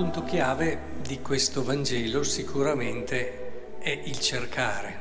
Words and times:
punto 0.00 0.24
chiave 0.24 0.78
di 1.06 1.20
questo 1.20 1.62
Vangelo 1.62 2.22
sicuramente 2.22 3.80
è 3.80 3.90
il 3.90 4.18
cercare, 4.18 4.98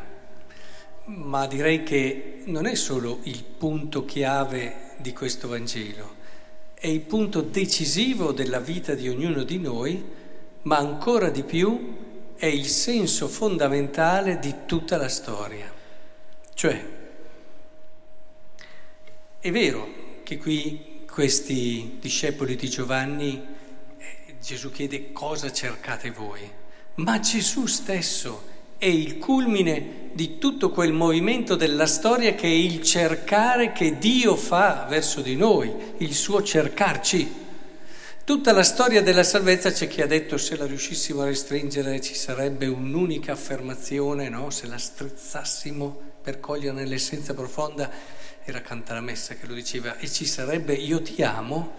ma 1.06 1.48
direi 1.48 1.84
che 1.84 2.42
non 2.48 2.66
è 2.66 2.76
solo 2.76 3.20
il 3.24 3.42
punto 3.46 4.04
chiave 4.04 4.96
di 4.98 5.14
questo 5.14 5.48
Vangelo, 5.48 6.16
è 6.74 6.88
il 6.88 7.00
punto 7.00 7.40
decisivo 7.40 8.34
della 8.34 8.60
vita 8.60 8.94
di 8.94 9.08
ognuno 9.08 9.44
di 9.44 9.58
noi, 9.58 10.04
ma 10.64 10.76
ancora 10.76 11.30
di 11.30 11.44
più 11.44 12.34
è 12.36 12.48
il 12.48 12.68
senso 12.68 13.30
fondamentale 13.30 14.38
di 14.38 14.54
tutta 14.66 14.98
la 14.98 15.08
storia. 15.08 15.72
Cioè, 16.54 16.86
è 19.40 19.50
vero 19.50 19.88
che 20.24 20.38
qui 20.38 21.06
questi 21.10 22.00
discepoli 22.02 22.58
di 22.58 22.68
Giovanni 22.68 23.58
Gesù 24.42 24.72
chiede 24.72 25.12
cosa 25.12 25.52
cercate 25.52 26.12
voi, 26.12 26.50
ma 26.96 27.20
Gesù 27.20 27.66
stesso 27.66 28.48
è 28.78 28.86
il 28.86 29.18
culmine 29.18 30.10
di 30.14 30.38
tutto 30.38 30.70
quel 30.70 30.94
movimento 30.94 31.56
della 31.56 31.86
storia 31.86 32.34
che 32.34 32.48
è 32.48 32.52
il 32.52 32.82
cercare 32.82 33.74
che 33.74 33.98
Dio 33.98 34.38
fa 34.38 34.86
verso 34.88 35.22
di 35.22 35.36
noi, 35.36 35.72
il 35.98 36.14
suo 36.14 36.42
cercarci. 36.42 37.48
Tutta 38.24 38.54
la 38.54 38.64
storia 38.64 39.02
della 39.02 39.24
salvezza 39.24 39.72
c'è 39.72 39.88
chi 39.88 40.02
ha 40.02 40.08
detto 40.08 40.38
se 40.38 40.56
la 40.56 40.66
riuscissimo 40.66 41.22
a 41.22 41.26
restringere 41.26 42.00
ci 42.00 42.16
sarebbe 42.16 42.68
un'unica 42.68 43.34
affermazione, 43.34 44.30
no? 44.30 44.50
se 44.50 44.68
la 44.68 44.78
strizzassimo 44.78 46.00
per 46.22 46.40
cogliere 46.40 46.86
l'essenza 46.86 47.34
profonda, 47.34 47.92
era 48.46 48.62
Canta 48.62 48.94
la 48.94 49.02
Messa 49.02 49.34
che 49.34 49.46
lo 49.46 49.54
diceva, 49.54 49.98
e 49.98 50.10
ci 50.10 50.26
sarebbe 50.26 50.74
io 50.74 51.02
ti 51.02 51.22
amo, 51.22 51.76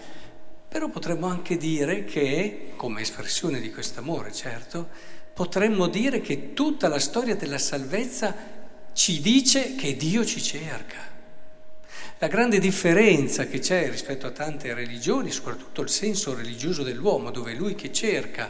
però 0.71 0.89
potremmo 0.89 1.27
anche 1.27 1.57
dire 1.57 2.05
che, 2.05 2.75
come 2.77 3.01
espressione 3.01 3.59
di 3.61 3.73
questo 3.73 3.99
amore, 3.99 4.33
certo, 4.33 4.89
potremmo 5.35 5.89
dire 5.89 6.21
che 6.21 6.53
tutta 6.53 6.87
la 6.87 7.01
storia 7.01 7.35
della 7.35 7.59
salvezza 7.59 8.33
ci 8.93 9.21
dice 9.21 9.75
che 9.75 9.97
Dio 9.97 10.25
ci 10.25 10.41
cerca. 10.41 10.99
La 12.19 12.29
grande 12.29 12.61
differenza 12.61 13.47
che 13.47 13.59
c'è 13.59 13.91
rispetto 13.91 14.29
a 14.29 14.31
tante 14.31 14.73
religioni, 14.73 15.33
soprattutto 15.33 15.83
il 15.83 15.89
senso 15.89 16.37
religioso 16.37 16.85
dell'uomo, 16.85 17.33
dove 17.33 17.51
è 17.51 17.57
lui 17.57 17.75
che 17.75 17.93
cerca 17.93 18.49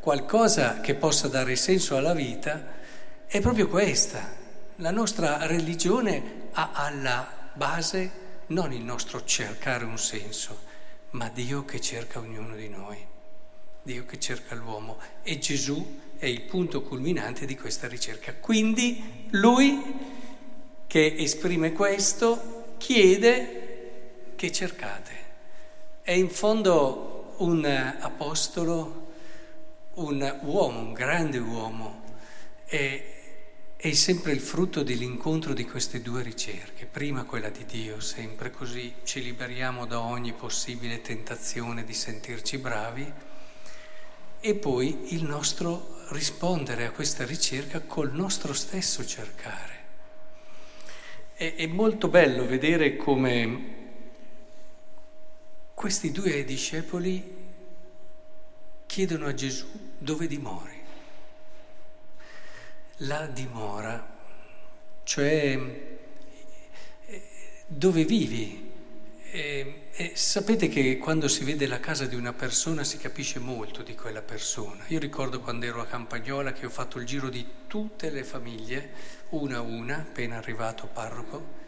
qualcosa 0.00 0.80
che 0.80 0.96
possa 0.96 1.28
dare 1.28 1.54
senso 1.54 1.96
alla 1.96 2.14
vita, 2.14 2.64
è 3.26 3.40
proprio 3.40 3.68
questa. 3.68 4.34
La 4.76 4.90
nostra 4.90 5.46
religione 5.46 6.48
ha 6.50 6.70
alla 6.72 7.50
base 7.52 8.10
non 8.46 8.72
il 8.72 8.82
nostro 8.82 9.22
cercare 9.24 9.84
un 9.84 9.98
senso, 9.98 10.68
ma 11.10 11.28
Dio 11.28 11.64
che 11.64 11.80
cerca 11.80 12.18
ognuno 12.18 12.54
di 12.54 12.68
noi, 12.68 12.98
Dio 13.82 14.04
che 14.06 14.18
cerca 14.20 14.54
l'uomo 14.54 14.98
e 15.22 15.38
Gesù 15.38 15.98
è 16.18 16.26
il 16.26 16.42
punto 16.42 16.82
culminante 16.82 17.46
di 17.46 17.56
questa 17.56 17.88
ricerca. 17.88 18.34
Quindi 18.34 19.28
lui 19.30 19.82
che 20.86 21.14
esprime 21.16 21.72
questo 21.72 22.74
chiede 22.76 24.32
che 24.36 24.52
cercate. 24.52 25.18
È 26.02 26.12
in 26.12 26.28
fondo 26.28 27.34
un 27.38 27.64
apostolo, 27.64 29.12
un 29.94 30.38
uomo, 30.42 30.80
un 30.80 30.92
grande 30.92 31.38
uomo. 31.38 32.02
E 32.66 33.19
è 33.80 33.94
sempre 33.94 34.32
il 34.32 34.40
frutto 34.40 34.82
dell'incontro 34.82 35.54
di 35.54 35.64
queste 35.64 36.02
due 36.02 36.22
ricerche, 36.22 36.84
prima 36.84 37.24
quella 37.24 37.48
di 37.48 37.64
Dio, 37.64 37.98
sempre 37.98 38.50
così 38.50 38.92
ci 39.04 39.22
liberiamo 39.22 39.86
da 39.86 40.00
ogni 40.00 40.34
possibile 40.34 41.00
tentazione 41.00 41.82
di 41.84 41.94
sentirci 41.94 42.58
bravi, 42.58 43.10
e 44.38 44.54
poi 44.54 45.14
il 45.14 45.24
nostro 45.24 45.96
rispondere 46.10 46.84
a 46.84 46.90
questa 46.90 47.24
ricerca 47.24 47.80
col 47.80 48.12
nostro 48.12 48.52
stesso 48.52 49.02
cercare. 49.06 49.78
È, 51.32 51.54
è 51.54 51.66
molto 51.66 52.08
bello 52.08 52.46
vedere 52.46 52.96
come 52.96 53.78
questi 55.72 56.12
due 56.12 56.44
discepoli 56.44 57.38
chiedono 58.84 59.24
a 59.24 59.32
Gesù 59.32 59.68
dove 59.96 60.26
dimori 60.26 60.79
la 63.02 63.26
dimora, 63.26 64.18
cioè 65.04 65.58
eh, 67.06 67.22
dove 67.66 68.04
vivi. 68.04 68.68
E, 69.32 69.82
e 69.92 70.12
sapete 70.14 70.68
che 70.68 70.98
quando 70.98 71.28
si 71.28 71.44
vede 71.44 71.66
la 71.66 71.78
casa 71.78 72.04
di 72.06 72.16
una 72.16 72.32
persona 72.32 72.82
si 72.82 72.98
capisce 72.98 73.38
molto 73.38 73.82
di 73.82 73.94
quella 73.94 74.22
persona. 74.22 74.84
Io 74.88 74.98
ricordo 74.98 75.40
quando 75.40 75.66
ero 75.66 75.80
a 75.80 75.86
Campagnola 75.86 76.52
che 76.52 76.66
ho 76.66 76.70
fatto 76.70 76.98
il 76.98 77.06
giro 77.06 77.28
di 77.28 77.46
tutte 77.66 78.10
le 78.10 78.24
famiglie, 78.24 78.90
una 79.30 79.58
a 79.58 79.60
una, 79.60 79.98
appena 79.98 80.36
arrivato 80.36 80.88
parroco. 80.92 81.58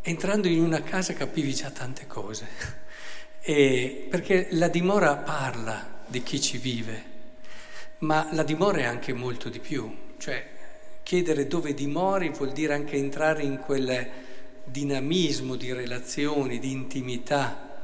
Entrando 0.00 0.48
in 0.48 0.60
una 0.60 0.82
casa 0.82 1.12
capivi 1.12 1.54
già 1.54 1.70
tante 1.70 2.06
cose, 2.06 2.46
e 3.40 4.06
perché 4.08 4.48
la 4.52 4.68
dimora 4.68 5.16
parla 5.16 6.04
di 6.06 6.22
chi 6.22 6.40
ci 6.40 6.58
vive 6.58 7.11
ma 8.02 8.28
la 8.32 8.42
dimora 8.42 8.78
è 8.78 8.84
anche 8.84 9.12
molto 9.12 9.48
di 9.48 9.60
più, 9.60 9.94
cioè 10.18 10.44
chiedere 11.02 11.46
dove 11.46 11.74
dimori 11.74 12.30
vuol 12.30 12.52
dire 12.52 12.74
anche 12.74 12.96
entrare 12.96 13.42
in 13.42 13.58
quel 13.58 14.08
dinamismo 14.64 15.56
di 15.56 15.72
relazioni, 15.72 16.58
di 16.58 16.72
intimità, 16.72 17.80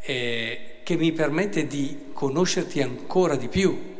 eh, 0.00 0.80
che 0.82 0.96
mi 0.96 1.12
permette 1.12 1.66
di 1.66 2.10
conoscerti 2.12 2.80
ancora 2.82 3.36
di 3.36 3.48
più. 3.48 3.96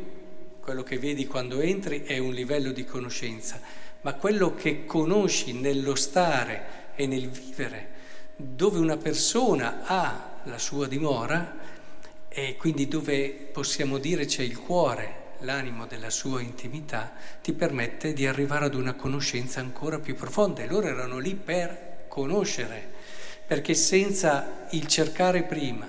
Quello 0.59 0.83
che 0.83 0.97
vedi 0.97 1.25
quando 1.27 1.59
entri 1.59 2.03
è 2.03 2.17
un 2.17 2.33
livello 2.33 2.71
di 2.71 2.85
conoscenza, 2.85 3.59
ma 4.01 4.13
quello 4.13 4.55
che 4.55 4.85
conosci 4.85 5.53
nello 5.53 5.95
stare 5.95 6.93
e 6.95 7.05
nel 7.05 7.27
vivere, 7.27 7.97
dove 8.35 8.79
una 8.79 8.97
persona 8.97 9.81
ha 9.83 10.39
la 10.43 10.57
sua 10.57 10.87
dimora, 10.87 11.57
e 12.29 12.55
quindi 12.55 12.87
dove 12.87 13.49
possiamo 13.51 13.97
dire 13.97 14.25
c'è 14.25 14.43
il 14.43 14.57
cuore, 14.57 15.18
l'animo 15.41 15.85
della 15.85 16.09
sua 16.09 16.41
intimità, 16.41 17.11
ti 17.41 17.53
permette 17.53 18.13
di 18.13 18.25
arrivare 18.25 18.65
ad 18.65 18.75
una 18.75 18.93
conoscenza 18.93 19.59
ancora 19.59 19.99
più 19.99 20.15
profonda. 20.15 20.61
E 20.61 20.67
loro 20.67 20.87
erano 20.87 21.19
lì 21.19 21.35
per 21.35 22.05
conoscere, 22.07 22.87
perché 23.45 23.73
senza 23.73 24.67
il 24.71 24.87
cercare 24.87 25.43
prima, 25.43 25.87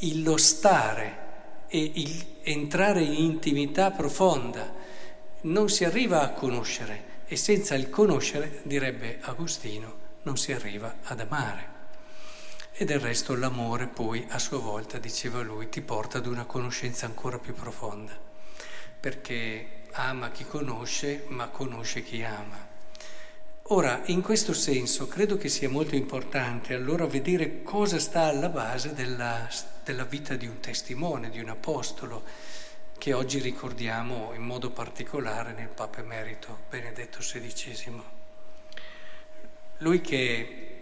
il 0.00 0.22
lo 0.22 0.36
stare 0.36 1.24
e 1.68 1.90
il 1.94 2.26
entrare 2.42 3.02
in 3.02 3.14
intimità 3.14 3.90
profonda, 3.90 4.72
non 5.42 5.68
si 5.68 5.84
arriva 5.84 6.22
a 6.22 6.30
conoscere 6.30 7.14
e 7.26 7.36
senza 7.36 7.74
il 7.74 7.90
conoscere, 7.90 8.60
direbbe 8.62 9.18
Agostino, 9.22 10.04
non 10.22 10.36
si 10.36 10.52
arriva 10.52 10.96
ad 11.04 11.20
amare. 11.20 11.74
E 12.72 12.84
del 12.84 13.00
resto 13.00 13.34
l'amore 13.34 13.86
poi 13.86 14.26
a 14.28 14.38
sua 14.38 14.58
volta, 14.58 14.98
diceva 14.98 15.40
lui, 15.40 15.68
ti 15.68 15.80
porta 15.80 16.18
ad 16.18 16.26
una 16.26 16.44
conoscenza 16.44 17.06
ancora 17.06 17.38
più 17.38 17.54
profonda 17.54 18.26
perché 19.06 19.84
ama 19.92 20.32
chi 20.32 20.44
conosce, 20.44 21.26
ma 21.28 21.46
conosce 21.46 22.02
chi 22.02 22.24
ama. 22.24 22.58
Ora, 23.68 24.02
in 24.06 24.20
questo 24.20 24.52
senso, 24.52 25.06
credo 25.06 25.36
che 25.36 25.48
sia 25.48 25.68
molto 25.68 25.94
importante 25.94 26.74
allora 26.74 27.06
vedere 27.06 27.62
cosa 27.62 28.00
sta 28.00 28.22
alla 28.22 28.48
base 28.48 28.94
della, 28.94 29.48
della 29.84 30.02
vita 30.02 30.34
di 30.34 30.48
un 30.48 30.58
testimone, 30.58 31.30
di 31.30 31.38
un 31.38 31.50
apostolo, 31.50 32.24
che 32.98 33.12
oggi 33.12 33.38
ricordiamo 33.38 34.32
in 34.34 34.42
modo 34.42 34.70
particolare 34.70 35.52
nel 35.52 35.68
Papa 35.68 36.00
Emerito 36.00 36.62
Benedetto 36.68 37.18
XVI. 37.20 38.02
Lui 39.78 40.00
che 40.00 40.72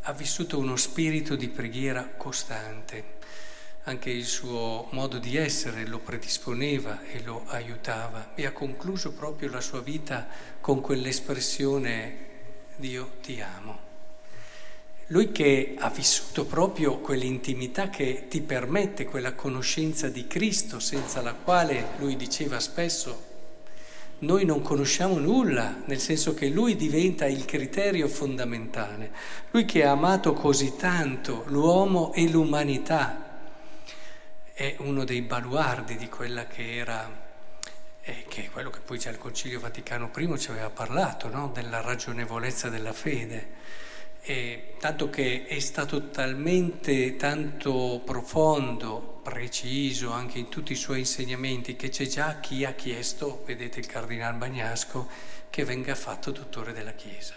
ha 0.00 0.12
vissuto 0.14 0.56
uno 0.58 0.76
spirito 0.76 1.36
di 1.36 1.48
preghiera 1.48 2.08
costante, 2.16 3.18
anche 3.84 4.10
il 4.10 4.24
suo 4.24 4.86
modo 4.90 5.18
di 5.18 5.36
essere 5.36 5.86
lo 5.86 5.98
predisponeva 5.98 7.02
e 7.04 7.22
lo 7.22 7.44
aiutava 7.48 8.34
e 8.34 8.46
ha 8.46 8.52
concluso 8.52 9.12
proprio 9.12 9.50
la 9.50 9.60
sua 9.60 9.80
vita 9.80 10.26
con 10.60 10.80
quell'espressione 10.80 12.16
Dio 12.76 13.16
ti 13.20 13.40
amo. 13.40 13.92
Lui 15.08 15.32
che 15.32 15.74
ha 15.78 15.90
vissuto 15.90 16.46
proprio 16.46 16.98
quell'intimità 16.98 17.90
che 17.90 18.24
ti 18.28 18.40
permette 18.40 19.04
quella 19.04 19.34
conoscenza 19.34 20.08
di 20.08 20.26
Cristo 20.26 20.80
senza 20.80 21.20
la 21.20 21.34
quale 21.34 21.88
lui 21.98 22.16
diceva 22.16 22.58
spesso 22.60 23.32
noi 24.16 24.46
non 24.46 24.62
conosciamo 24.62 25.18
nulla, 25.18 25.82
nel 25.84 25.98
senso 26.00 26.32
che 26.32 26.48
lui 26.48 26.76
diventa 26.76 27.26
il 27.26 27.44
criterio 27.44 28.08
fondamentale. 28.08 29.10
Lui 29.50 29.66
che 29.66 29.84
ha 29.84 29.90
amato 29.90 30.32
così 30.32 30.76
tanto 30.76 31.44
l'uomo 31.48 32.14
e 32.14 32.26
l'umanità 32.30 33.23
è 34.54 34.76
uno 34.78 35.02
dei 35.02 35.20
baluardi 35.20 35.96
di 35.96 36.08
quella 36.08 36.46
che 36.46 36.76
era, 36.76 37.10
eh, 38.00 38.24
che 38.28 38.44
è 38.44 38.50
quello 38.50 38.70
che 38.70 38.78
poi 38.78 39.00
già 39.00 39.10
il 39.10 39.18
Concilio 39.18 39.58
Vaticano 39.58 40.12
I 40.16 40.38
ci 40.38 40.50
aveva 40.50 40.70
parlato, 40.70 41.28
no? 41.28 41.50
della 41.52 41.80
ragionevolezza 41.80 42.68
della 42.68 42.92
fede. 42.92 43.62
E 44.22 44.76
tanto 44.78 45.10
che 45.10 45.44
è 45.46 45.58
stato 45.58 46.08
talmente 46.08 47.16
tanto 47.16 48.00
profondo 48.04 49.20
preciso 49.24 50.12
anche 50.12 50.38
in 50.38 50.48
tutti 50.48 50.72
i 50.72 50.76
suoi 50.76 51.00
insegnamenti 51.00 51.74
che 51.74 51.88
c'è 51.88 52.06
già 52.06 52.38
chi 52.38 52.64
ha 52.64 52.72
chiesto, 52.74 53.42
vedete 53.44 53.80
il 53.80 53.86
Cardinal 53.86 54.34
Bagnasco, 54.34 55.08
che 55.50 55.64
venga 55.64 55.96
fatto 55.96 56.30
dottore 56.30 56.72
della 56.72 56.92
Chiesa. 56.92 57.34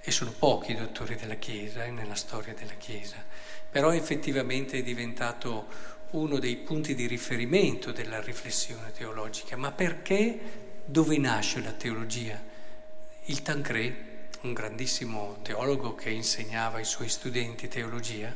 E 0.00 0.10
sono 0.10 0.32
pochi 0.32 0.72
i 0.72 0.76
dottori 0.76 1.14
della 1.14 1.34
Chiesa 1.36 1.84
eh, 1.84 1.92
nella 1.92 2.16
storia 2.16 2.52
della 2.52 2.74
Chiesa, 2.74 3.24
però 3.70 3.92
effettivamente 3.92 4.78
è 4.78 4.82
diventato 4.82 5.96
uno 6.10 6.38
dei 6.38 6.56
punti 6.56 6.94
di 6.94 7.06
riferimento 7.06 7.92
della 7.92 8.20
riflessione 8.20 8.92
teologica. 8.92 9.56
Ma 9.56 9.72
perché 9.72 10.38
dove 10.84 11.18
nasce 11.18 11.60
la 11.60 11.72
teologia? 11.72 12.42
Il 13.24 13.42
Tancred, 13.42 13.94
un 14.42 14.52
grandissimo 14.52 15.38
teologo 15.42 15.94
che 15.94 16.10
insegnava 16.10 16.78
ai 16.78 16.84
suoi 16.84 17.08
studenti 17.08 17.68
teologia, 17.68 18.34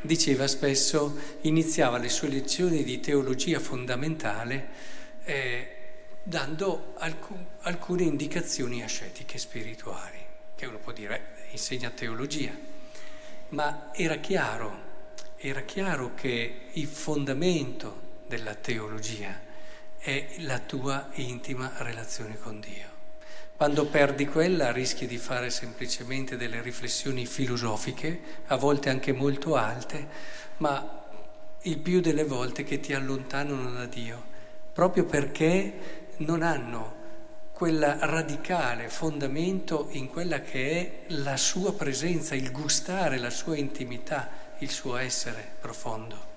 diceva 0.00 0.46
spesso, 0.46 1.18
iniziava 1.42 1.98
le 1.98 2.08
sue 2.08 2.28
lezioni 2.28 2.84
di 2.84 3.00
teologia 3.00 3.58
fondamentale 3.58 4.68
eh, 5.24 5.72
dando 6.22 6.92
alcun, 6.98 7.44
alcune 7.60 8.02
indicazioni 8.02 8.82
ascetiche 8.82 9.38
spirituali, 9.38 10.18
che 10.54 10.66
uno 10.66 10.78
può 10.78 10.92
dire, 10.92 11.34
eh, 11.36 11.52
insegna 11.52 11.90
teologia, 11.90 12.54
ma 13.50 13.90
era 13.94 14.16
chiaro, 14.16 14.87
era 15.40 15.60
chiaro 15.60 16.14
che 16.14 16.62
il 16.72 16.86
fondamento 16.88 18.06
della 18.26 18.54
teologia 18.54 19.38
è 19.98 20.34
la 20.38 20.58
tua 20.58 21.10
intima 21.14 21.72
relazione 21.76 22.36
con 22.36 22.58
Dio. 22.58 22.96
Quando 23.56 23.86
perdi 23.86 24.26
quella 24.26 24.72
rischi 24.72 25.06
di 25.06 25.16
fare 25.16 25.50
semplicemente 25.50 26.36
delle 26.36 26.60
riflessioni 26.60 27.24
filosofiche, 27.24 28.20
a 28.46 28.56
volte 28.56 28.90
anche 28.90 29.12
molto 29.12 29.54
alte, 29.54 30.08
ma 30.58 31.04
il 31.62 31.78
più 31.78 32.00
delle 32.00 32.24
volte 32.24 32.64
che 32.64 32.80
ti 32.80 32.92
allontanano 32.92 33.70
da 33.70 33.86
Dio, 33.86 34.20
proprio 34.72 35.04
perché 35.04 36.06
non 36.18 36.42
hanno 36.42 36.96
quel 37.52 37.80
radicale 38.00 38.88
fondamento 38.88 39.86
in 39.92 40.08
quella 40.08 40.40
che 40.40 40.70
è 40.70 41.12
la 41.14 41.36
sua 41.36 41.72
presenza, 41.74 42.34
il 42.34 42.50
gustare, 42.50 43.18
la 43.18 43.30
sua 43.30 43.56
intimità, 43.56 44.46
il 44.58 44.70
suo 44.70 44.96
essere 44.96 45.46
profondo. 45.60 46.36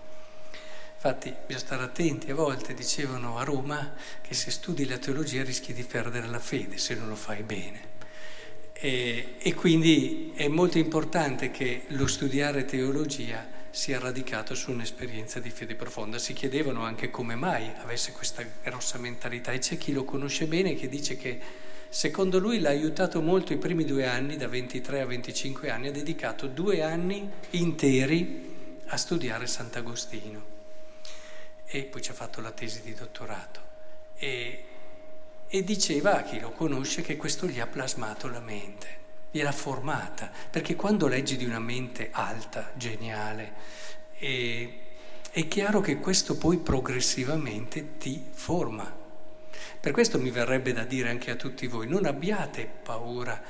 Infatti 0.95 1.33
bisogna 1.45 1.65
stare 1.65 1.83
attenti, 1.83 2.29
a 2.29 2.35
volte 2.35 2.75
dicevano 2.75 3.39
a 3.39 3.43
Roma 3.43 3.93
che 4.21 4.35
se 4.35 4.51
studi 4.51 4.85
la 4.85 4.99
teologia 4.99 5.43
rischi 5.43 5.73
di 5.73 5.83
perdere 5.83 6.27
la 6.27 6.39
fede 6.39 6.77
se 6.77 6.93
non 6.93 7.09
lo 7.09 7.15
fai 7.15 7.41
bene. 7.41 7.89
E, 8.73 9.35
e 9.39 9.53
quindi 9.55 10.31
è 10.35 10.47
molto 10.47 10.77
importante 10.77 11.49
che 11.49 11.85
lo 11.87 12.05
studiare 12.05 12.65
teologia 12.65 13.59
sia 13.71 13.99
radicato 13.99 14.53
su 14.53 14.71
un'esperienza 14.71 15.39
di 15.39 15.49
fede 15.49 15.75
profonda. 15.75 16.19
Si 16.19 16.33
chiedevano 16.33 16.83
anche 16.83 17.09
come 17.09 17.35
mai 17.35 17.71
avesse 17.81 18.11
questa 18.11 18.45
grossa 18.63 18.97
mentalità 18.99 19.51
e 19.51 19.59
c'è 19.59 19.77
chi 19.77 19.93
lo 19.93 20.03
conosce 20.03 20.45
bene 20.45 20.75
che 20.75 20.87
dice 20.87 21.17
che 21.17 21.39
secondo 21.91 22.39
lui 22.39 22.61
l'ha 22.61 22.69
aiutato 22.69 23.21
molto 23.21 23.51
i 23.51 23.57
primi 23.57 23.83
due 23.83 24.07
anni, 24.07 24.37
da 24.37 24.47
23 24.47 25.01
a 25.01 25.05
25 25.05 25.69
anni, 25.69 25.89
ha 25.89 25.91
dedicato 25.91 26.47
due 26.47 26.81
anni 26.81 27.29
interi 27.49 28.79
a 28.85 28.95
studiare 28.95 29.45
Sant'Agostino 29.45 30.41
e 31.65 31.83
poi 31.83 32.01
ci 32.01 32.11
ha 32.11 32.13
fatto 32.13 32.39
la 32.39 32.51
tesi 32.51 32.81
di 32.81 32.93
dottorato. 32.93 33.59
E, 34.15 34.63
e 35.49 35.63
diceva 35.65 36.19
a 36.19 36.23
chi 36.23 36.39
lo 36.39 36.51
conosce 36.51 37.01
che 37.01 37.17
questo 37.17 37.45
gli 37.45 37.59
ha 37.59 37.67
plasmato 37.67 38.29
la 38.29 38.39
mente, 38.39 38.87
gliel'ha 39.31 39.51
formata, 39.51 40.31
perché 40.49 40.77
quando 40.77 41.07
leggi 41.07 41.35
di 41.35 41.43
una 41.43 41.59
mente 41.59 42.07
alta, 42.11 42.71
geniale, 42.75 43.53
e, 44.17 44.79
è 45.29 45.45
chiaro 45.49 45.81
che 45.81 45.97
questo 45.97 46.37
poi 46.37 46.57
progressivamente 46.57 47.97
ti 47.97 48.23
forma. 48.31 49.00
Per 49.81 49.91
questo 49.91 50.19
mi 50.19 50.29
verrebbe 50.29 50.73
da 50.73 50.83
dire 50.83 51.09
anche 51.09 51.31
a 51.31 51.35
tutti 51.35 51.65
voi, 51.65 51.87
non 51.87 52.05
abbiate 52.05 52.69
paura 52.83 53.41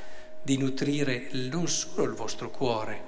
di 0.42 0.58
nutrire 0.58 1.28
non 1.34 1.68
solo 1.68 2.04
il 2.04 2.14
vostro 2.14 2.50
cuore, 2.50 3.04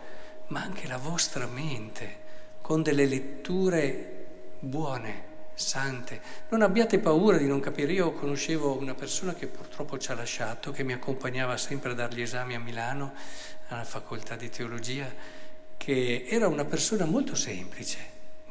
ma 0.48 0.62
anche 0.62 0.88
la 0.88 0.98
vostra 0.98 1.48
mente 1.48 2.18
con 2.60 2.82
delle 2.82 3.06
letture 3.06 4.26
buone, 4.60 5.24
sante. 5.54 6.20
Non 6.50 6.64
abbiate 6.64 7.00
paura 7.00 7.38
di 7.38 7.48
non 7.48 7.62
capire. 7.62 7.94
Io 7.94 8.12
conoscevo 8.12 8.78
una 8.78 8.94
persona 8.94 9.34
che 9.34 9.48
purtroppo 9.48 9.98
ci 9.98 10.12
ha 10.12 10.16
lasciato, 10.16 10.72
che 10.72 10.84
mi 10.84 10.92
accompagnava 10.92 11.56
sempre 11.56 11.92
a 11.92 11.96
dare 11.96 12.14
gli 12.16 12.22
esami 12.22 12.56
a 12.56 12.60
Milano, 12.60 13.14
alla 13.70 13.86
facoltà 13.86 14.36
di 14.36 14.50
teologia, 14.50 15.10
che 15.78 16.26
era 16.28 16.50
una 16.50 16.66
persona 16.66 17.06
molto 17.06 17.36
semplice, 17.36 18.00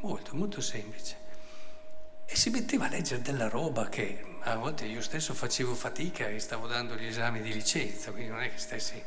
molto, 0.01 0.35
molto 0.35 0.63
semplice. 0.63 1.22
E 2.33 2.37
si 2.37 2.49
metteva 2.49 2.87
a 2.87 2.89
leggere 2.89 3.21
della 3.21 3.51
roba 3.51 3.91
che 3.91 4.25
a 4.45 4.57
volte 4.57 4.87
io 4.87 5.03
stesso 5.03 5.35
facevo 5.35 5.75
fatica 5.75 6.29
e 6.29 6.39
stavo 6.39 6.67
dando 6.67 6.95
gli 6.95 7.05
esami 7.05 7.43
di 7.43 7.53
licenza, 7.53 8.11
quindi 8.11 8.31
non 8.31 8.41
è 8.41 8.51
che 8.51 8.59
stessi... 8.59 9.03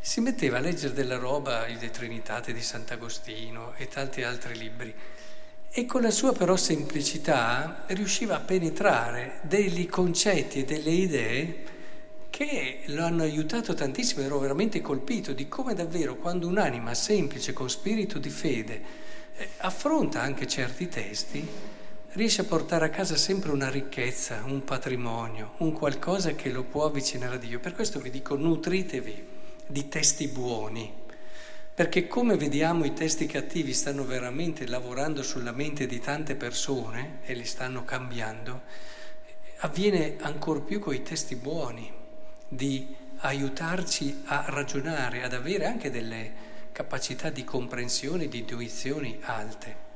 Si 0.00 0.20
metteva 0.20 0.58
a 0.58 0.60
leggere 0.60 0.92
della 0.92 1.18
roba, 1.18 1.68
il 1.68 1.78
De 1.78 1.90
Trinitate 1.90 2.52
di 2.52 2.60
Sant'Agostino 2.60 3.74
e 3.76 3.86
tanti 3.86 4.24
altri 4.24 4.58
libri. 4.58 4.92
E 5.70 5.86
con 5.86 6.02
la 6.02 6.10
sua 6.10 6.32
però 6.32 6.56
semplicità 6.56 7.84
riusciva 7.86 8.34
a 8.34 8.40
penetrare 8.40 9.38
dei 9.42 9.86
concetti 9.86 10.58
e 10.58 10.64
delle 10.64 10.90
idee 10.90 11.64
che 12.28 12.80
lo 12.86 13.04
hanno 13.04 13.22
aiutato 13.22 13.72
tantissimo, 13.72 14.24
ero 14.24 14.40
veramente 14.40 14.80
colpito 14.80 15.32
di 15.32 15.46
come 15.46 15.74
davvero 15.74 16.16
quando 16.16 16.48
un'anima 16.48 16.92
semplice, 16.94 17.52
con 17.52 17.70
spirito 17.70 18.18
di 18.18 18.30
fede, 18.30 18.82
eh, 19.36 19.48
affronta 19.58 20.20
anche 20.20 20.48
certi 20.48 20.88
testi, 20.88 21.76
riesce 22.18 22.40
a 22.40 22.44
portare 22.44 22.86
a 22.86 22.90
casa 22.90 23.14
sempre 23.16 23.52
una 23.52 23.70
ricchezza, 23.70 24.42
un 24.44 24.64
patrimonio, 24.64 25.52
un 25.58 25.70
qualcosa 25.70 26.34
che 26.34 26.50
lo 26.50 26.64
può 26.64 26.84
avvicinare 26.84 27.36
a 27.36 27.38
Dio. 27.38 27.60
Per 27.60 27.72
questo 27.72 28.00
vi 28.00 28.10
dico 28.10 28.34
nutritevi 28.34 29.26
di 29.68 29.88
testi 29.88 30.26
buoni 30.26 30.92
perché 31.72 32.08
come 32.08 32.36
vediamo 32.36 32.84
i 32.84 32.92
testi 32.92 33.26
cattivi 33.26 33.72
stanno 33.72 34.04
veramente 34.04 34.66
lavorando 34.66 35.22
sulla 35.22 35.52
mente 35.52 35.86
di 35.86 36.00
tante 36.00 36.34
persone 36.34 37.20
e 37.22 37.34
li 37.34 37.44
stanno 37.44 37.84
cambiando, 37.84 38.62
avviene 39.58 40.16
ancor 40.18 40.64
più 40.64 40.80
con 40.80 40.94
i 40.94 41.04
testi 41.04 41.36
buoni, 41.36 41.88
di 42.48 42.96
aiutarci 43.18 44.22
a 44.24 44.46
ragionare, 44.48 45.22
ad 45.22 45.34
avere 45.34 45.66
anche 45.66 45.88
delle 45.88 46.32
capacità 46.72 47.30
di 47.30 47.44
comprensione, 47.44 48.26
di 48.26 48.40
intuizioni 48.40 49.16
alte. 49.22 49.87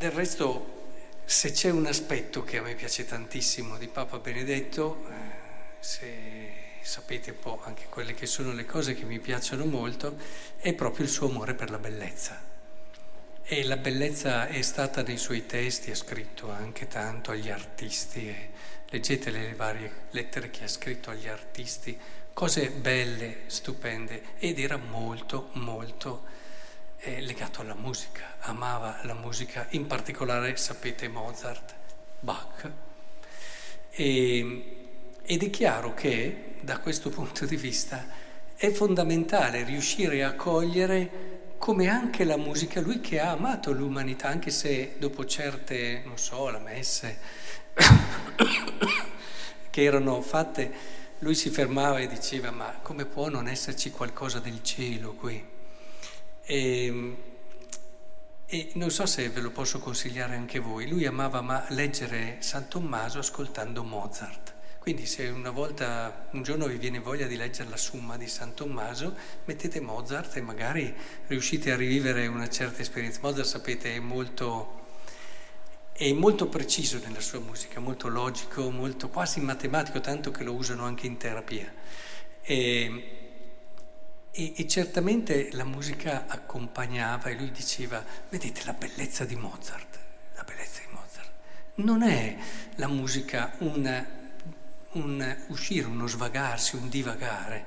Del 0.00 0.12
resto, 0.12 0.86
se 1.26 1.52
c'è 1.52 1.68
un 1.68 1.84
aspetto 1.84 2.42
che 2.42 2.56
a 2.56 2.62
me 2.62 2.74
piace 2.74 3.04
tantissimo 3.04 3.76
di 3.76 3.86
Papa 3.86 4.18
Benedetto, 4.18 5.04
eh, 5.06 5.12
se 5.78 6.52
sapete 6.80 7.32
un 7.32 7.38
po' 7.38 7.60
anche 7.64 7.84
quelle 7.90 8.14
che 8.14 8.24
sono 8.24 8.54
le 8.54 8.64
cose 8.64 8.94
che 8.94 9.04
mi 9.04 9.18
piacciono 9.18 9.66
molto, 9.66 10.16
è 10.56 10.72
proprio 10.72 11.04
il 11.04 11.10
suo 11.10 11.28
amore 11.28 11.52
per 11.52 11.68
la 11.68 11.76
bellezza. 11.76 12.40
E 13.42 13.62
la 13.64 13.76
bellezza 13.76 14.46
è 14.46 14.62
stata 14.62 15.02
nei 15.02 15.18
suoi 15.18 15.44
testi, 15.44 15.90
ha 15.90 15.94
scritto 15.94 16.48
anche 16.48 16.88
tanto 16.88 17.32
agli 17.32 17.50
artisti, 17.50 18.34
leggete 18.88 19.30
le 19.30 19.52
varie 19.54 19.92
lettere 20.12 20.48
che 20.48 20.64
ha 20.64 20.68
scritto 20.68 21.10
agli 21.10 21.28
artisti, 21.28 21.94
cose 22.32 22.70
belle, 22.70 23.40
stupende, 23.48 24.22
ed 24.38 24.60
era 24.60 24.78
molto, 24.78 25.50
molto 25.52 26.40
eh, 27.00 27.20
legato 27.20 27.62
alla 27.62 27.74
musica, 27.74 28.36
amava 28.40 29.00
la 29.02 29.14
musica, 29.14 29.66
in 29.70 29.86
particolare 29.86 30.56
sapete 30.56 31.08
Mozart, 31.08 31.74
Bach. 32.20 32.70
E, 33.90 34.76
ed 35.22 35.42
è 35.42 35.50
chiaro 35.50 35.94
che 35.94 36.56
da 36.60 36.78
questo 36.78 37.08
punto 37.10 37.46
di 37.46 37.56
vista 37.56 38.06
è 38.54 38.70
fondamentale 38.70 39.64
riuscire 39.64 40.22
a 40.22 40.34
cogliere 40.34 41.38
come 41.56 41.88
anche 41.88 42.24
la 42.24 42.36
musica, 42.36 42.80
lui 42.80 43.00
che 43.00 43.20
ha 43.20 43.30
amato 43.30 43.72
l'umanità, 43.72 44.28
anche 44.28 44.50
se 44.50 44.96
dopo 44.98 45.24
certe, 45.24 46.02
non 46.04 46.18
so, 46.18 46.48
la 46.50 46.58
messe 46.58 47.18
che 49.70 49.82
erano 49.82 50.20
fatte, 50.20 50.98
lui 51.20 51.34
si 51.34 51.50
fermava 51.50 51.98
e 51.98 52.08
diceva 52.08 52.50
ma 52.50 52.78
come 52.82 53.04
può 53.04 53.28
non 53.28 53.46
esserci 53.46 53.90
qualcosa 53.90 54.38
del 54.38 54.62
cielo 54.62 55.12
qui? 55.12 55.58
E, 56.50 57.16
e 58.44 58.70
non 58.74 58.90
so 58.90 59.06
se 59.06 59.28
ve 59.28 59.40
lo 59.40 59.52
posso 59.52 59.78
consigliare 59.78 60.34
anche 60.34 60.58
voi, 60.58 60.88
lui 60.88 61.06
amava 61.06 61.42
ma 61.42 61.64
leggere 61.68 62.38
San 62.40 62.66
Tommaso 62.66 63.20
ascoltando 63.20 63.84
Mozart. 63.84 64.54
Quindi 64.80 65.06
se 65.06 65.28
una 65.28 65.50
volta, 65.50 66.26
un 66.32 66.42
giorno 66.42 66.66
vi 66.66 66.76
viene 66.76 66.98
voglia 66.98 67.28
di 67.28 67.36
leggere 67.36 67.70
la 67.70 67.76
Summa 67.76 68.16
di 68.16 68.26
San 68.26 68.54
Tommaso, 68.54 69.14
mettete 69.44 69.80
Mozart 69.80 70.38
e 70.38 70.40
magari 70.40 70.92
riuscite 71.28 71.70
a 71.70 71.76
rivivere 71.76 72.26
una 72.26 72.48
certa 72.48 72.82
esperienza. 72.82 73.20
Mozart, 73.22 73.46
sapete, 73.46 73.94
è 73.94 74.00
molto, 74.00 74.86
è 75.92 76.12
molto 76.12 76.48
preciso 76.48 76.98
nella 76.98 77.20
sua 77.20 77.38
musica, 77.38 77.78
molto 77.78 78.08
logico, 78.08 78.72
molto 78.72 79.08
quasi 79.08 79.38
matematico, 79.38 80.00
tanto 80.00 80.32
che 80.32 80.42
lo 80.42 80.54
usano 80.54 80.82
anche 80.84 81.06
in 81.06 81.16
terapia. 81.16 81.72
E, 82.42 83.29
E, 84.32 84.52
e, 84.56 84.68
certamente 84.68 85.50
la 85.52 85.64
musica 85.64 86.26
accompagnava 86.28 87.30
e 87.30 87.34
lui 87.34 87.50
diceva, 87.50 88.04
vedete 88.28 88.62
la 88.64 88.72
bellezza 88.72 89.24
di 89.24 89.34
Mozart, 89.34 89.98
la 90.36 90.44
bellezza 90.44 90.80
di 90.86 90.94
Mozart. 90.94 91.30
Non 91.76 92.02
è 92.02 92.36
la 92.76 92.86
musica 92.86 93.52
un, 93.58 94.06
un 94.92 95.36
uscire, 95.48 95.86
uno 95.86 96.06
svagarsi, 96.06 96.76
un 96.76 96.88
divagare. 96.88 97.66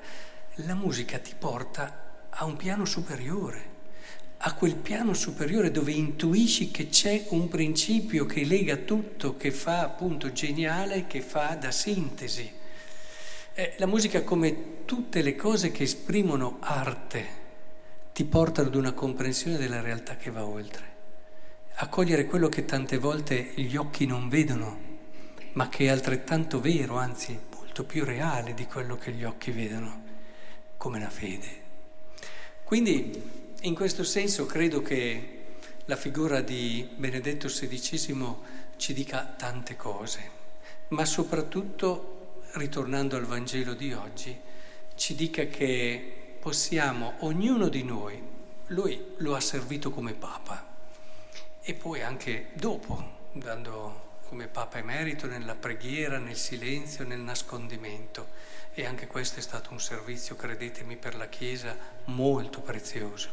La 0.57 0.75
musica 0.75 1.19
ti 1.19 1.33
porta 1.37 2.27
a 2.29 2.45
un 2.45 2.55
piano 2.55 2.85
superiore, 2.85 3.71
a 4.37 4.53
quel 4.53 4.75
piano 4.75 5.13
superiore 5.13 5.69
dove 5.69 5.91
intuisci 5.91 6.71
che 6.71 6.87
c'è 6.87 7.25
un 7.29 7.49
principio 7.49 8.25
che 8.25 8.45
lega 8.45 8.77
tutto, 8.77 9.35
che 9.35 9.51
fa 9.51 9.81
appunto 9.81 10.31
geniale, 10.31 11.07
che 11.07 11.21
fa 11.21 11.55
da 11.55 11.71
sintesi. 11.71 12.61
Eh, 13.55 13.75
la 13.77 13.85
musica, 13.85 14.23
come 14.23 14.83
tutte 14.85 15.21
le 15.21 15.35
cose 15.35 15.71
che 15.71 15.83
esprimono 15.83 16.57
arte, 16.59 17.41
ti 18.11 18.25
portano 18.25 18.67
ad 18.67 18.73
una 18.73 18.93
comprensione 18.93 19.57
della 19.57 19.79
realtà 19.79 20.17
che 20.17 20.31
va 20.31 20.43
oltre, 20.43 20.83
a 21.75 21.87
cogliere 21.87 22.25
quello 22.25 22.49
che 22.49 22.65
tante 22.65 22.97
volte 22.97 23.51
gli 23.53 23.75
occhi 23.75 24.07
non 24.07 24.27
vedono, 24.27 24.79
ma 25.51 25.69
che 25.69 25.85
è 25.85 25.89
altrettanto 25.89 26.59
vero, 26.59 26.97
anzi 26.97 27.39
molto 27.55 27.83
più 27.83 28.03
reale 28.03 28.55
di 28.55 28.65
quello 28.65 28.97
che 28.97 29.11
gli 29.11 29.23
occhi 29.23 29.51
vedono, 29.51 30.03
come 30.77 30.99
la 30.99 31.11
fede. 31.11 31.61
Quindi, 32.63 33.21
in 33.61 33.75
questo 33.75 34.03
senso, 34.03 34.47
credo 34.47 34.81
che 34.81 35.41
la 35.85 35.95
figura 35.95 36.41
di 36.41 36.89
Benedetto 36.95 37.45
XVI 37.47 38.35
ci 38.77 38.93
dica 38.93 39.31
tante 39.37 39.75
cose, 39.75 40.27
ma 40.87 41.05
soprattutto 41.05 42.21
ritornando 42.53 43.15
al 43.15 43.25
Vangelo 43.25 43.73
di 43.73 43.93
oggi, 43.93 44.39
ci 44.95 45.15
dica 45.15 45.45
che 45.45 46.37
possiamo, 46.39 47.15
ognuno 47.19 47.69
di 47.69 47.83
noi, 47.83 48.21
lui 48.67 49.13
lo 49.17 49.35
ha 49.35 49.39
servito 49.39 49.91
come 49.91 50.13
Papa 50.13 50.71
e 51.61 51.73
poi 51.73 52.01
anche 52.01 52.49
dopo, 52.53 53.29
dando 53.31 54.11
come 54.27 54.47
Papa 54.47 54.79
emerito 54.79 55.27
nella 55.27 55.55
preghiera, 55.55 56.17
nel 56.17 56.35
silenzio, 56.35 57.05
nel 57.05 57.19
nascondimento. 57.19 58.29
E 58.73 58.85
anche 58.85 59.05
questo 59.05 59.39
è 59.39 59.41
stato 59.41 59.71
un 59.71 59.79
servizio, 59.79 60.35
credetemi, 60.35 60.97
per 60.97 61.15
la 61.15 61.27
Chiesa 61.27 61.77
molto 62.05 62.59
prezioso. 62.61 63.29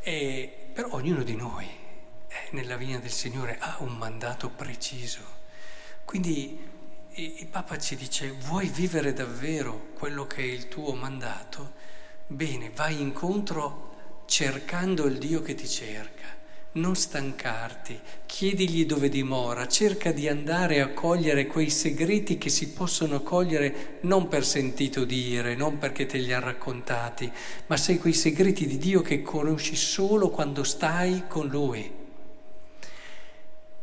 E, 0.00 0.68
però 0.72 0.90
ognuno 0.92 1.22
di 1.22 1.34
noi 1.34 1.66
eh, 1.66 2.36
nella 2.50 2.76
vigna 2.76 2.98
del 2.98 3.10
Signore 3.10 3.56
ha 3.58 3.76
un 3.80 3.96
mandato 3.96 4.50
preciso. 4.50 5.22
Quindi 6.04 6.58
il 7.14 7.46
Papa 7.46 7.76
ci 7.78 7.94
dice, 7.94 8.34
vuoi 8.46 8.68
vivere 8.68 9.12
davvero 9.12 9.88
quello 9.98 10.26
che 10.26 10.42
è 10.42 10.46
il 10.46 10.68
tuo 10.68 10.94
mandato? 10.94 11.72
Bene, 12.26 12.70
vai 12.74 13.00
incontro 13.00 13.90
cercando 14.24 15.04
il 15.04 15.18
Dio 15.18 15.42
che 15.42 15.54
ti 15.54 15.68
cerca. 15.68 16.40
Non 16.74 16.96
stancarti, 16.96 18.00
chiedigli 18.24 18.86
dove 18.86 19.10
dimora, 19.10 19.68
cerca 19.68 20.10
di 20.10 20.26
andare 20.26 20.80
a 20.80 20.94
cogliere 20.94 21.46
quei 21.46 21.68
segreti 21.68 22.38
che 22.38 22.48
si 22.48 22.70
possono 22.70 23.20
cogliere 23.20 23.98
non 24.02 24.26
per 24.28 24.46
sentito 24.46 25.04
dire, 25.04 25.54
non 25.54 25.76
perché 25.76 26.06
te 26.06 26.16
li 26.16 26.32
ha 26.32 26.38
raccontati, 26.38 27.30
ma 27.66 27.76
sei 27.76 27.98
quei 27.98 28.14
segreti 28.14 28.66
di 28.66 28.78
Dio 28.78 29.02
che 29.02 29.20
conosci 29.20 29.76
solo 29.76 30.30
quando 30.30 30.64
stai 30.64 31.24
con 31.28 31.46
Lui. 31.48 32.00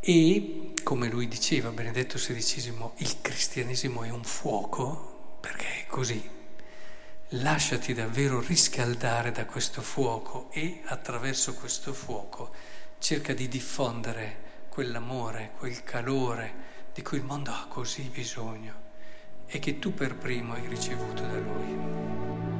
E, 0.00 0.69
come 0.82 1.08
lui 1.08 1.28
diceva, 1.28 1.70
Benedetto 1.70 2.16
XVI, 2.16 2.92
il 2.96 3.20
cristianesimo 3.20 4.02
è 4.02 4.10
un 4.10 4.24
fuoco, 4.24 5.36
perché 5.40 5.66
è 5.82 5.86
così. 5.86 6.28
Lasciati 7.34 7.94
davvero 7.94 8.40
riscaldare 8.40 9.30
da 9.32 9.46
questo 9.46 9.82
fuoco 9.82 10.50
e 10.50 10.82
attraverso 10.84 11.54
questo 11.54 11.92
fuoco 11.92 12.52
cerca 12.98 13.32
di 13.32 13.48
diffondere 13.48 14.66
quell'amore, 14.68 15.52
quel 15.58 15.82
calore 15.82 16.54
di 16.92 17.02
cui 17.02 17.18
il 17.18 17.24
mondo 17.24 17.50
ha 17.50 17.66
così 17.68 18.02
bisogno 18.02 18.88
e 19.46 19.58
che 19.58 19.78
tu 19.78 19.94
per 19.94 20.16
primo 20.16 20.54
hai 20.54 20.66
ricevuto 20.66 21.22
da 21.22 21.38
lui. 21.38 22.59